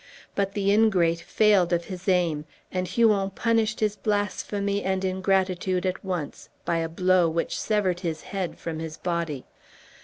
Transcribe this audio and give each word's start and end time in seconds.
But 0.33 0.53
the 0.53 0.71
ingrate 0.73 1.19
failed 1.21 1.71
of 1.71 1.85
his 1.85 2.07
aim, 2.09 2.45
and 2.71 2.87
Huon 2.87 3.29
punished 3.29 3.81
his 3.81 3.95
blasphemy 3.95 4.81
and 4.83 5.05
ingratitude 5.05 5.85
at 5.85 6.03
once 6.03 6.49
by 6.65 6.77
a 6.77 6.89
blow 6.89 7.29
which 7.29 7.59
severed 7.61 7.99
his 7.99 8.21
head 8.23 8.57
from 8.57 8.79
his 8.79 8.97
body. 8.97 9.45